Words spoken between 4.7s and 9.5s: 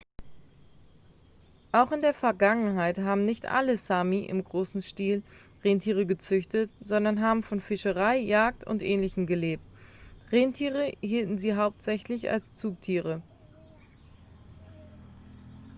stil rentiere gezüchtet sondern haben von fischerei jagd und ähnlichem